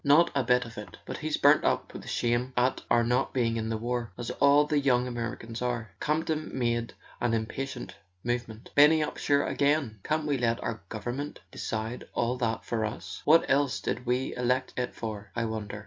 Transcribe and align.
"Not 0.03 0.31
a 0.33 0.43
bit 0.43 0.65
of 0.65 0.79
it... 0.79 0.97
But 1.05 1.17
he's 1.17 1.37
burnt 1.37 1.63
up 1.63 1.93
with 1.93 2.09
shame 2.09 2.53
at 2.57 2.81
our 2.89 3.03
not 3.03 3.35
being 3.35 3.55
in 3.55 3.69
the 3.69 3.77
war—as 3.77 4.31
all 4.31 4.65
the 4.65 4.79
young 4.79 5.05
Americans 5.07 5.61
are." 5.61 5.91
Campton 5.99 6.49
made 6.57 6.95
an 7.19 7.35
impatient 7.35 7.97
movement. 8.23 8.71
"Benny 8.73 9.01
Upsher 9.03 9.45
again! 9.47 9.99
Can't 10.03 10.25
we 10.25 10.39
let 10.39 10.59
our 10.63 10.81
government 10.89 11.41
de¬ 11.51 11.59
cide 11.59 12.05
all 12.15 12.35
that 12.37 12.65
for 12.65 12.83
us? 12.83 13.21
What 13.25 13.47
else 13.47 13.79
did 13.79 14.07
we 14.07 14.35
elect 14.35 14.73
it 14.75 14.95
for, 14.95 15.29
I 15.35 15.45
wonder?" 15.45 15.79